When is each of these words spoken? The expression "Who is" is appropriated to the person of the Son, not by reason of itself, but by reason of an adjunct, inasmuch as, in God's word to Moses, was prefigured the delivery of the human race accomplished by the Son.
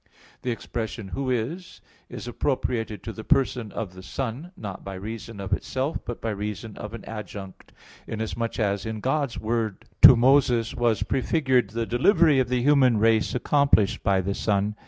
The 0.41 0.49
expression 0.49 1.09
"Who 1.09 1.29
is" 1.29 1.79
is 2.09 2.27
appropriated 2.27 3.03
to 3.03 3.13
the 3.13 3.23
person 3.23 3.71
of 3.71 3.93
the 3.93 4.01
Son, 4.01 4.51
not 4.57 4.83
by 4.83 4.95
reason 4.95 5.39
of 5.39 5.53
itself, 5.53 5.99
but 6.05 6.19
by 6.19 6.31
reason 6.31 6.75
of 6.77 6.95
an 6.95 7.05
adjunct, 7.05 7.71
inasmuch 8.07 8.57
as, 8.59 8.83
in 8.83 8.99
God's 8.99 9.37
word 9.39 9.85
to 10.01 10.15
Moses, 10.15 10.73
was 10.73 11.03
prefigured 11.03 11.69
the 11.69 11.85
delivery 11.85 12.39
of 12.39 12.49
the 12.49 12.63
human 12.63 12.97
race 12.97 13.35
accomplished 13.35 14.01
by 14.01 14.21
the 14.21 14.33
Son. 14.33 14.75